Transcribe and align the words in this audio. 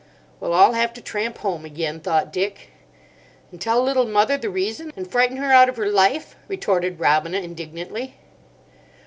"We'll 0.39 0.53
all 0.55 0.73
have 0.73 0.93
to 0.93 1.01
tramp 1.03 1.37
home 1.37 1.63
again," 1.63 1.99
thought 1.99 2.33
Dick. 2.33 2.71
"And 3.51 3.61
tell 3.61 3.83
Little 3.83 4.07
Mother 4.07 4.35
the 4.35 4.49
reason, 4.49 4.91
and 4.97 5.07
frighten 5.07 5.37
her 5.37 5.51
out 5.53 5.69
of 5.69 5.77
her 5.77 5.91
life!" 5.91 6.35
retorted 6.47 6.99
Robina 6.99 7.37
indignantly. 7.37 8.15